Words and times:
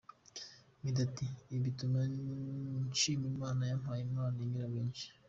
Meddy 0.81 1.01
ati 1.07 1.25
’Ibi 1.55 1.61
bituma 1.65 1.99
nshima 2.91 3.25
Imana 3.33 3.61
yampaye 3.69 4.01
impano 4.07 4.37
inyura 4.45 4.67
benshi’. 4.75 5.05